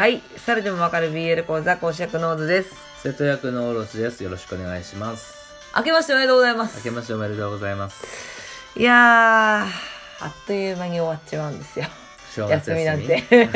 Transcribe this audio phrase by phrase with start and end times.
[0.00, 0.22] はい。
[0.38, 2.74] それでもわかる BL 講座講師役ノーズです。
[3.02, 4.24] 生徒役のオロチです。
[4.24, 5.34] よろしくお願いします。
[5.76, 6.82] 明けましておめでとうございます。
[6.82, 8.06] 明けましておめでとうございます。
[8.80, 9.66] いやー、あ
[10.26, 11.84] っという間に終わっちまうんですよ。
[12.34, 13.12] 正月休みなんて。
[13.12, 13.46] 休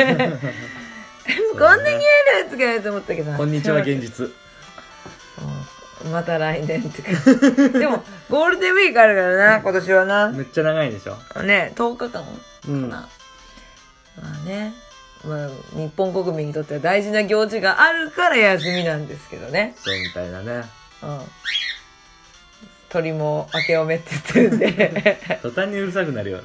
[1.55, 2.03] みこんなにや
[2.51, 3.33] つがいると思ったけど。
[3.33, 4.27] こんにちは、現実。
[4.27, 7.09] うんまた来年ってか。
[7.79, 10.29] でも、ゴールデンウィークあるからな、今年はな。
[10.29, 11.17] めっちゃ長いでしょ。
[11.43, 12.31] ね、10日間か
[12.69, 12.91] うん。
[12.91, 13.09] な。
[14.21, 14.84] まあね。
[15.27, 19.75] まあ、日本国民にとっては大事な行事があるから休みなんですけどね。
[19.77, 20.65] そうみたいなね。
[21.03, 21.21] うん。
[22.91, 26.41] 鳥も明けおめって言ってるんで、 途端にうるさくなるよ。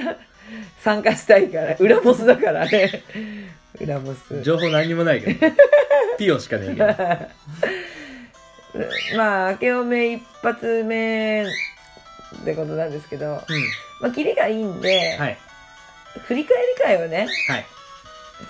[0.82, 3.02] 参加したいから、裏ボスだからね。
[3.80, 4.42] 裏ボス。
[4.42, 5.46] 情報何にもないけど。
[6.18, 6.86] ピオしかねえけど。
[9.16, 11.46] まあ、明けおめ一発目っ
[12.44, 13.38] てことなんですけど、うん。
[14.00, 15.38] まあ、キリがいいんで、はい。
[16.24, 17.66] 振り返り会をね、はい。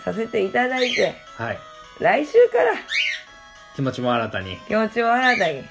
[0.05, 1.59] させていただいて、はい。
[1.99, 2.73] 来週から
[3.77, 4.57] 気持ちも新たに。
[4.69, 5.65] 気持ちを新たに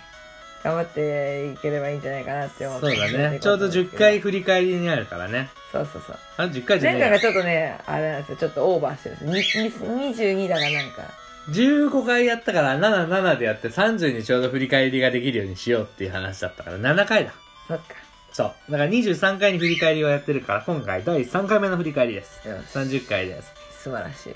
[0.63, 3.39] 頑張っていければいいんじゃないかなって思ってそうだね。
[3.39, 5.49] ちょうど10回振り返りになるからね。
[5.71, 11.03] そうそうそうあ、10回じゃ前回がちょっとねあれなんですよちょっとオーバーしてるんですにに22だかなんか
[11.51, 17.33] 15回やったから7、7でやって30にちょうど振り返りができるようにしようっていう話だったから7回だ。
[17.67, 17.83] そっか
[18.31, 18.71] そう。
[18.71, 22.47] だから23回に振り返りをやってるから、今回第3回目の振り返りです。
[22.47, 23.51] よし30回です。
[23.81, 24.29] 素晴らし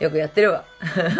[0.00, 0.04] い。
[0.04, 0.64] よくやってるわ。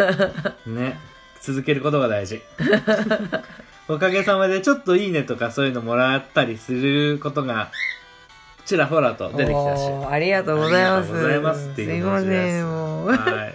[0.65, 0.99] ね。
[1.41, 2.41] 続けることが大事。
[3.87, 7.71] おかげさまでちょっといいねとかそういうのもらったりすることが、
[8.65, 9.83] ちらほらと出てきたし。
[10.09, 11.11] ありがとうございます。
[11.11, 11.95] ありがとうございますっていうす。
[11.95, 13.07] いませんもう。
[13.11, 13.53] はい。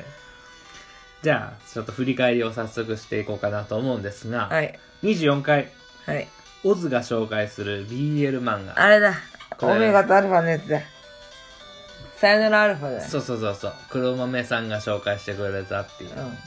[1.22, 4.78] じゃあ、ちょっと振り返りを早速していこうかなと思うんですが、はい。
[5.02, 5.70] 24回、
[6.06, 6.26] はい。
[6.64, 8.72] オズが紹介する BL 漫画。
[8.82, 9.14] あれだ。
[9.60, 10.80] オメガとアルファのやつだ
[12.22, 13.74] さよならアルファだよそうそうそうそう。
[13.90, 16.10] 黒豆さんが紹介してくれたっていう。
[16.16, 16.38] うん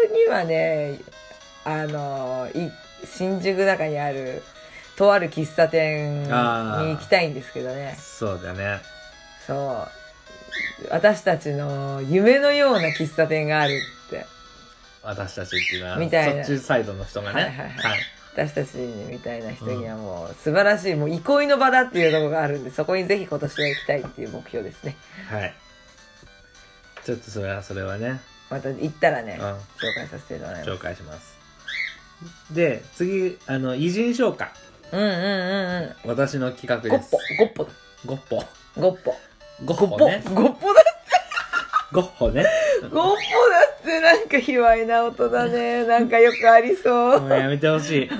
[0.07, 0.99] 中にはね
[1.65, 2.71] あのい
[3.03, 4.41] 新宿中にある
[4.95, 8.79] とある喫茶店に行きたいんですけどねそうだね。
[9.45, 9.87] そ
[10.83, 14.25] う私たちの夢のような喫茶店があるって
[15.03, 17.41] 私たちっていうのは、みたいなそっちサイドの人がね。
[17.41, 17.99] はいはいはい
[18.37, 18.77] 私たち
[19.09, 24.95] みたいな人にはもう素晴らしいもう憩いの場だっていうところがあるんでそこにぜひ今年は行きたいっていう目標ですね
[25.27, 25.53] はい。
[27.03, 29.57] ちょっとそれは、それはね、また行ったらね、うん紹
[29.95, 31.37] 介させてもらいます紹介します。
[32.51, 34.49] で、次、あの、偉人紹介。
[34.91, 37.11] うんうんうんうん私の企画です。
[37.11, 37.71] ポゴッポだ
[38.05, 38.35] ゴッポ。
[38.77, 39.15] ゴッポ
[39.65, 40.23] ゴッゴッポポね。
[40.33, 40.83] ゴッポだ
[41.91, 42.45] ゴッホね。
[42.81, 43.15] ゴッポだ
[43.79, 45.85] ってなんか卑猥な音だね。
[45.87, 47.21] なんかよくありそう。
[47.21, 48.09] もうやめてほしい。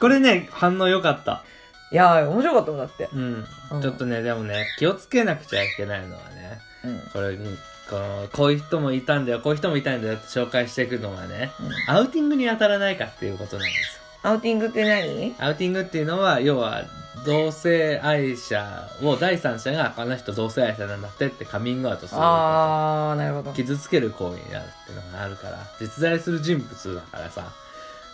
[0.00, 1.44] これね、反応良かった。
[1.92, 3.08] いやー、面白かったもんだって。
[3.12, 3.82] うんうん。
[3.82, 6.98] ちょっとね、でもね、気をつけなくちゃいけないのはね、うん。
[7.12, 7.56] これに、
[7.88, 11.52] この、こういう人もいたんだよ、こういう人もいたんだよって紹介していくのはね、
[11.88, 14.02] アウティングに当たらないかっていうことなんですよ。
[14.22, 15.36] アウティングって何？
[15.38, 16.82] アウティングっていうのは、要は、
[17.24, 22.20] 同性愛者を第三者が、あの人同性愛者なんだってってカミングアウトする。
[22.20, 23.52] あー、なるほど。
[23.52, 27.52] 傷つける行為になるっていうのがあるから、実在する人物だからさ、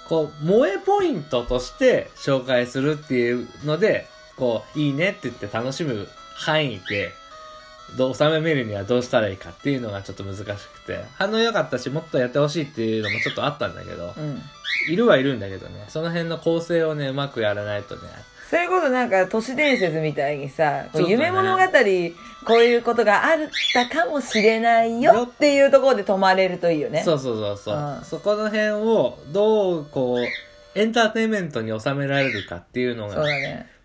[0.08, 7.12] こう、萌えポイントとして紹介するっていうので、こう、いいねって言って楽しむ範囲で、
[7.96, 14.40] どう収めるにはどうしたらいいかっていうのがちょっと難しくて、反応良かったし、もっとやってほしいっていうのもちょっとあったんだけど、うん。
[14.88, 18.02] いるはいるんだけどね、その辺の構成をね、うまくやらないとね、
[18.52, 21.62] それこそなんか都市伝説みたいにさ、ね夢物語、
[22.44, 23.38] こういうことがあっ
[23.72, 27.02] たかもしれないよっていうところで止まれるといいよね。
[27.02, 33.24] そうそうそうそう、うんそこの辺をどうこうエンターテインメントに収められるかっていうのが。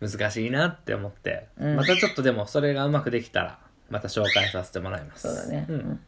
[0.01, 5.65] 難しいなって思って、うんまたちょっとでもそれがうまくできたらまた紹介させてもらいますそうだね。
[5.69, 5.99] ううんん。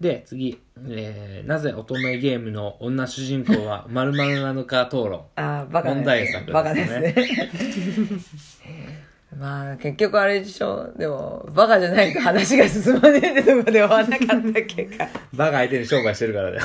[0.00, 9.04] で次、えー、なぜ乙女ゲームの女主人公は 〇〇なのか討論あー、バカ問題作ですねですね。
[9.38, 10.92] まあ、結局あれでしょ。
[10.96, 15.08] でも、バカじゃないと話が進まねえってとこで終わんなかったっけか。
[15.34, 16.62] バカ相手に商売してるからだよ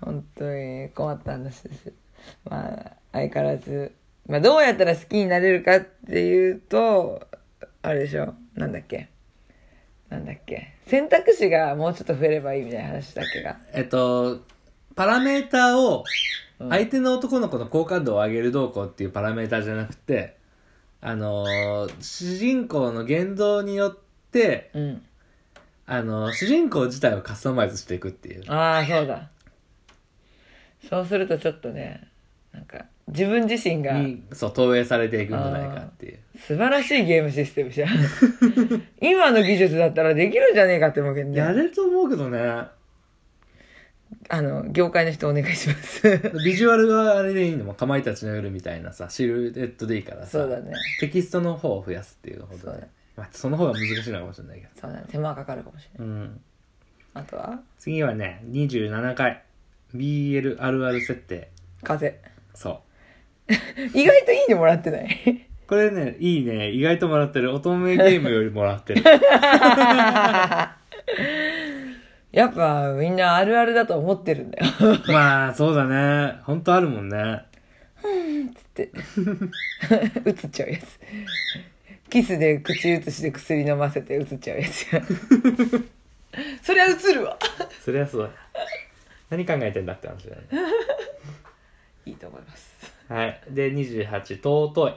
[0.00, 1.92] 本当に困った話です。
[2.48, 3.92] まあ、相変わらず、
[4.26, 7.26] まあ、どうやったら好きになれるかっていうと、
[7.82, 8.34] あれでしょ。
[8.54, 9.08] なんだっけ。
[10.14, 10.74] なんだっけ？
[10.86, 13.58] 選択肢がもうちょっと増えればいいみたいな話だっけが？
[13.72, 14.42] えっと
[14.94, 16.04] パラメーターを
[16.58, 20.36] 相手の男の子の好感度を上げるどうこうっていうパラメーターじゃなくて
[21.00, 23.98] あのー主人公の言動によっ
[24.30, 25.02] てうん。
[25.86, 29.28] あの主人公自体をカスタマイズしていくっていうああ、そうだ。
[30.88, 32.08] そうするとちょっとね、
[32.52, 36.18] なんか自分自身がにそう投影されていくんじゃないかっていう。
[36.38, 37.90] 素晴らしいゲームシステムじゃん。
[39.00, 41.36] 今の技術だったらできるんじゃねえかって思うけどね。
[41.36, 42.38] やれると思うけどね。
[44.28, 46.02] あの業界の人お願いします。
[46.44, 50.38] ビジュアルがあれでいいのもかまいたちの夜みたいなさシルエットでいいからさ。
[50.38, 50.72] そうだね。
[51.00, 52.88] テキストの方を増やすっていうことそうだね。
[53.16, 54.68] まあ、その方が難しいのかもしれないけど。
[54.80, 55.04] そうだね。
[55.08, 56.14] 手間かかるかもしれない。
[56.14, 56.40] うん。
[57.14, 57.60] あとは？
[57.78, 59.42] 次はね27回。
[59.94, 61.50] BL あるある設定。
[61.82, 62.18] 風。
[62.54, 62.93] そう
[63.94, 65.48] 意外といいねもらってない。
[65.66, 66.70] これねいいね。
[66.70, 67.54] 意外ともらってる。
[67.54, 69.02] 乙女ゲームよりもらってる。
[72.32, 74.66] やっぱみんなあるあるだと思ってるんだよ。
[75.12, 76.40] まあそうだね。
[76.42, 77.44] ほんとあるもんね。
[78.04, 78.90] って。
[80.26, 80.98] 映っちゃうやつ。
[82.10, 84.92] キスで口移しで薬飲ませて映っちゃうやつ。
[84.92, 85.02] や
[86.62, 87.38] そりゃ映るわ。
[87.84, 88.30] そりゃそうだ。
[89.30, 90.48] 何考えてんだって話だよね。
[92.06, 92.73] いいと思います
[93.08, 93.40] はい。
[93.50, 94.94] で28尊い。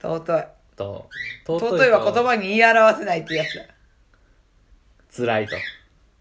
[0.00, 0.44] 尊い。
[0.76, 1.08] と
[1.44, 3.64] 尊いは言葉に言い表せないってやつだ。
[5.16, 5.56] 辛いと。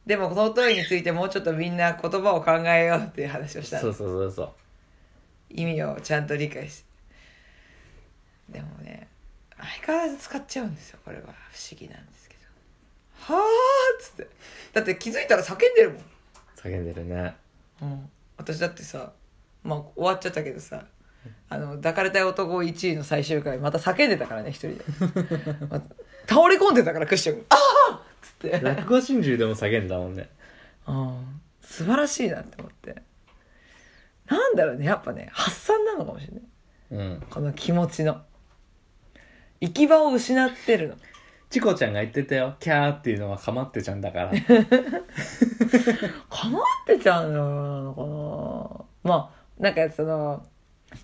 [0.06, 4.50] でも尊いについてもうちょっとみんな言葉を考えようっていう話をしたそうそうそうそう。
[5.50, 6.88] 意味をちゃんと理解して。
[8.50, 9.08] でもね
[9.58, 11.24] 相変わらず使っちゃうんですよこれは。
[11.24, 12.36] 不思議なんですけ
[13.28, 13.36] ど。
[13.36, 14.28] はあっつって。
[14.74, 16.02] だって気づいたら叫んでるもん。
[16.56, 17.36] 叫んでるね。
[17.82, 19.12] うん、私だってさ
[19.64, 20.86] まあ終わっちゃったけどさ
[21.50, 24.84] あの抱かれたい男1位の最終回また叫んでたからね一人で、
[25.70, 25.82] ま
[26.28, 27.38] 倒れ込んでたからクッション。
[27.40, 27.56] があ
[27.92, 28.60] あっつって。
[28.62, 30.30] 落語真珠でも叫んだもんね。
[30.86, 31.42] うん。
[31.62, 33.02] 素晴らしいなって思って。
[34.28, 36.44] なんだろうねやっぱね発散なのかもしれない。
[36.92, 37.24] うん。
[37.30, 38.22] この気持ちの。
[39.62, 40.96] 行き場を失ってるの。
[41.50, 42.58] チコちゃんが言ってたよ。
[42.60, 44.32] キャーっていうのはかまってちゃんだから。
[46.30, 49.16] かまってちゃうのかな。
[49.16, 50.46] まあなんかその
[50.92, 51.02] 「キャー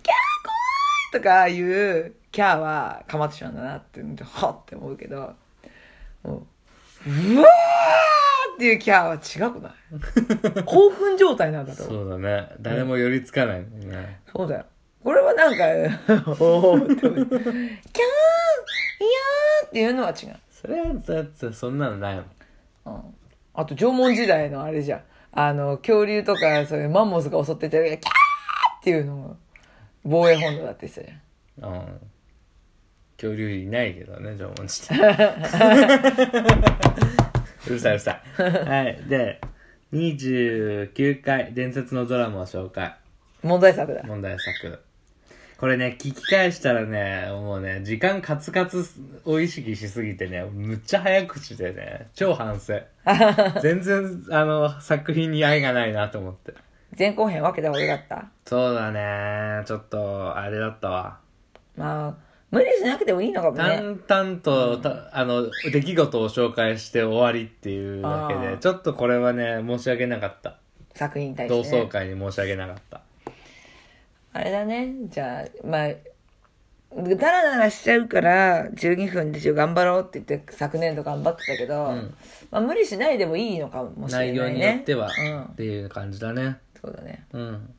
[1.13, 5.33] 怖い!」とかいうキャーはかまってちゃうんだなってはっって思うけど
[6.23, 6.45] も
[7.05, 10.63] ううわーっていうキャーは違くない？
[10.63, 12.50] 興奮状態なんだとそうだね。
[12.59, 14.19] 誰も寄りつかないもんね。
[14.33, 14.65] そうだよ。
[15.03, 15.65] これはなんか
[16.39, 20.35] おおってキャーいやーっていうのは違う。
[20.51, 22.25] それはだってそんなのないもん。
[22.85, 23.15] うん。
[23.53, 25.01] あと縄文時代のあれじゃん。
[25.35, 28.13] あの、恐竜とか、そういうマンモスが襲ってて、キャー
[28.83, 29.38] っていうのも、
[30.03, 31.74] 防衛本能だって言ってたじゃん。
[31.74, 32.00] うん。
[33.15, 35.00] 恐竜いないけどね縄文時代
[37.65, 38.41] うるさいうるさい。
[38.41, 39.01] はい。
[39.07, 39.39] で
[39.94, 42.94] 29回伝説のドラマを紹介。
[43.41, 44.03] 問題作だ。
[44.03, 44.81] 問題作。
[45.57, 48.83] これね聞き返したらねもうね時間カツカツ
[49.24, 52.81] を意識しすぎてねむっちゃ早口でね超反省。
[53.63, 56.53] 全然あの作品に愛がないなと思って
[56.98, 58.25] 前後編分けた方がよかった？
[58.45, 61.18] そうだねちょっとあれだったわ
[61.75, 62.16] まあ、
[62.51, 63.81] 無理しなくてもいいのかもね。
[64.07, 70.57] 淡々と、たあの出来事を紹介して終わりっていうだけあーでちょっとこれはね申し訳なかった
[70.94, 71.78] 作品に対同して、ね。
[71.80, 73.01] 窓会に申し訳なかった
[74.34, 74.94] あれだね。
[75.06, 75.88] じゃあ、まあ、
[76.96, 82.13] ダラダラしちゃうから、12分でしょ、頑張ろうって言って昨年度頑張ってたけど、ん
[82.51, 84.34] まあ無理しないでもいいのかもしれないね。
[84.34, 85.56] 内容によっては、うんっ。
[85.56, 87.25] ていう感じだねそうだね。
[87.32, 87.74] うん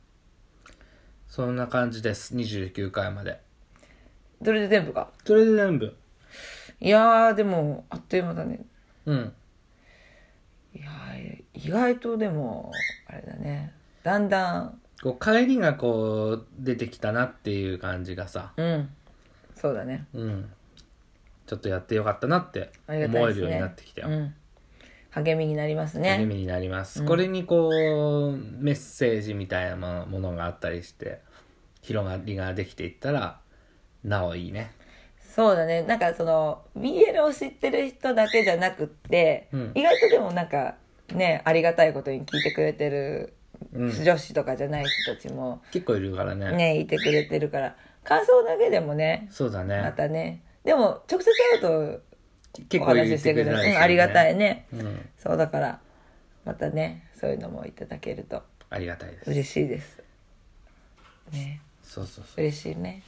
[1.27, 3.41] そんな感じです29回まで
[4.43, 5.11] それで全部か？
[5.25, 5.95] それで全部
[6.79, 8.65] いやー、でも、あっという間だね。
[9.05, 9.33] うん
[10.73, 12.71] いやー意外とでも、
[13.07, 13.73] あれだね。
[14.03, 18.89] だんだん、こう帰りがこう出てきたなっていう感じがさうん。
[19.55, 20.07] そうだね。
[20.13, 20.51] うん
[21.47, 23.19] ちょっとやってよかったなってありがたいですね。
[23.19, 24.35] 思えるようになってきたよ、うん。
[25.15, 26.25] 励みになります励ね。
[26.25, 31.21] みになります、これにこうメッセージみたいなものがあったりして
[31.81, 33.39] 広がりができていったら
[34.03, 34.71] なおいいね。
[35.35, 35.83] そうだね。
[35.83, 39.71] なんかその、BL を知ってる人だけじゃなくって、うん。
[39.75, 40.75] 意外とでもなんか、
[41.13, 43.33] ね、ありがたいことに聞いてくれてる、
[43.73, 43.91] うん。
[43.91, 46.51] 女子とかじゃない人たちも、結構いるからね。
[46.53, 50.41] ね、いてくれてるから、感想だけでもね、そうだまねたね。
[50.63, 51.25] でも、直接
[51.59, 52.04] 会うと、お
[52.69, 54.81] 結構言ししてくれたりうん、ありがたいねね。
[54.81, 55.79] うんそうだから、
[56.45, 60.03] またね、そういうのもいただけるとありがたいです嬉しいです。
[61.31, 63.01] ね、そうそうそう嬉しいね。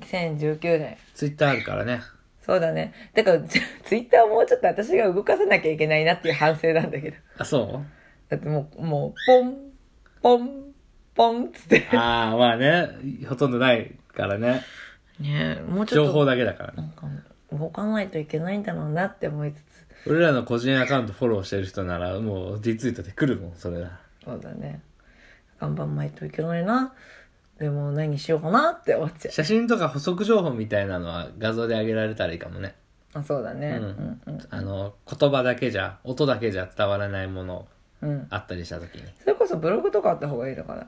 [0.00, 0.96] 2019年。
[1.14, 2.02] ツイッターあるからね
[2.48, 2.94] そうだね。
[3.14, 7.16] だから、ツ ツイッターをもうちょっと私が動かさなきゃいけないなっていう反省なんだけど。
[7.36, 7.82] あそ
[8.28, 9.56] だってもう、もう、ポン、
[10.22, 10.74] ポン、
[11.14, 11.96] ポンっつってう。
[11.96, 12.88] ああまあね
[13.28, 14.62] ほとんどないからね
[15.20, 16.12] ねえ、もうちょっと。
[16.12, 17.06] 情報だけだからねなんか、
[17.58, 19.56] 動かないといけないんだろうなって思いつ
[20.04, 20.08] つ。
[20.10, 24.80] 俺らの個人アカウントフォローしてる人ならもうリツイートで来るもんそれなそうだね。
[25.60, 26.92] 頑張んないといけないな。
[27.58, 29.32] でも何しようかなって思っちゃう。
[29.32, 32.76] 写真とか補足情報みたいなのは画像で上げられたらいいかもね。
[33.14, 33.78] あ、そうだね。
[33.80, 34.46] ううんんうん。
[34.50, 37.66] あの、言葉だけじゃ、音だけじゃ伝わらないもの
[38.00, 38.26] うん。
[38.30, 39.02] あったりした時に。
[39.20, 40.86] それこそブログとかあった方がいいのかな。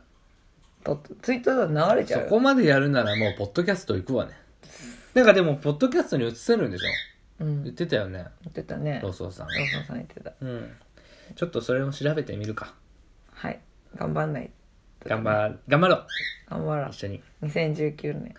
[0.85, 2.31] とツイッターだと流れちゃそうよ。
[2.31, 4.33] こまでやるならもう、ポッドキャスト行くわね。
[5.15, 7.45] なんかでも、ポッドキャストに移せるんでしょ？
[7.45, 7.55] うん。
[7.55, 8.95] 言言ってたよね、ってたね。
[8.95, 9.49] ローローソンさん。
[9.49, 10.33] ソンさん言ってた。
[10.41, 10.71] うん。
[11.35, 12.75] ちょっとそれを調べてみるか。
[13.33, 13.61] はい。
[13.97, 14.51] 頑張んない。
[15.05, 16.07] 頑張、頑張ろう
[16.49, 16.97] 頑張ろう一。
[16.97, 17.23] 緒に。
[17.43, 18.35] 2019年。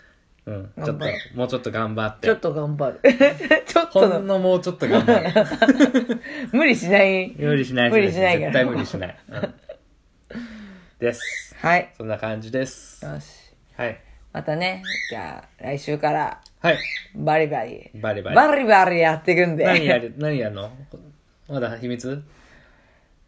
[0.45, 0.71] うん。
[0.83, 2.27] ちょっともうちょっと頑張って。
[2.27, 2.99] ちょっと頑張る。
[3.67, 6.21] ちょっほとの、んのもうちょっと頑張る。
[6.53, 7.35] 無理しない。
[7.37, 9.17] 無理しない無理しないから絶対無理しない。
[9.29, 9.53] うん
[10.99, 11.55] です。
[11.59, 11.91] はい。
[11.97, 13.03] そんな感じです。
[13.03, 13.25] よし。
[13.75, 13.99] はい。
[14.33, 16.77] またね、じゃあ、来週から、はい。
[17.15, 18.35] バリバリ、バリバリ。
[18.35, 19.65] バリバリやっていくんで。
[19.65, 20.71] 何やる、何やるの？
[21.50, 22.23] まだ秘密？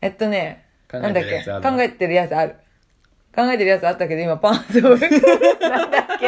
[0.01, 1.51] えっとね、なんだってけ？
[1.51, 2.55] 考えてるやつある。
[3.35, 5.19] 考えてるやつあったけど、今パンって置いて
[5.67, 6.25] なんだっけ？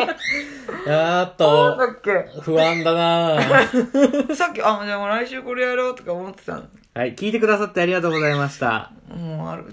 [0.89, 2.11] やーっと、っけ？
[2.41, 6.63] 不安だなぁ さっき、あ、じゃあもう来週これやろうとか思ってたの。
[6.95, 8.91] はい、聞いてくださってありがとうございました。
[9.09, 9.63] もう、あれ、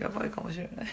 [0.00, 0.86] やばいかもしれない。